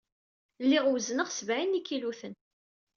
Lliɣ 0.63 0.85
wezneɣ 0.89 1.29
sebɛin 1.31 1.71
n 1.71 1.77
yikiluten. 1.77 2.33